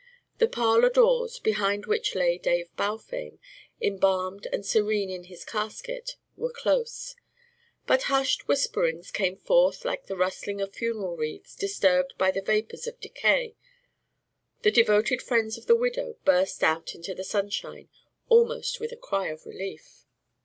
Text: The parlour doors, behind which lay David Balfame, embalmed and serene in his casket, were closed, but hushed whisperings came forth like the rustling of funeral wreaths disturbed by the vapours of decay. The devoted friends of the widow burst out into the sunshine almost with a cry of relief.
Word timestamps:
The 0.39 0.47
parlour 0.47 0.89
doors, 0.89 1.37
behind 1.37 1.85
which 1.85 2.15
lay 2.15 2.39
David 2.39 2.75
Balfame, 2.75 3.37
embalmed 3.79 4.47
and 4.51 4.65
serene 4.65 5.11
in 5.11 5.25
his 5.25 5.45
casket, 5.45 6.15
were 6.35 6.51
closed, 6.51 7.15
but 7.85 8.01
hushed 8.09 8.47
whisperings 8.47 9.11
came 9.11 9.37
forth 9.37 9.85
like 9.85 10.07
the 10.07 10.15
rustling 10.17 10.59
of 10.59 10.73
funeral 10.73 11.15
wreaths 11.15 11.55
disturbed 11.55 12.15
by 12.17 12.31
the 12.31 12.41
vapours 12.41 12.87
of 12.87 12.99
decay. 12.99 13.55
The 14.63 14.71
devoted 14.71 15.21
friends 15.21 15.55
of 15.55 15.67
the 15.67 15.75
widow 15.75 16.15
burst 16.25 16.63
out 16.63 16.95
into 16.95 17.13
the 17.13 17.23
sunshine 17.23 17.89
almost 18.27 18.79
with 18.79 18.91
a 18.91 18.97
cry 18.97 19.27
of 19.27 19.45
relief. 19.45 20.07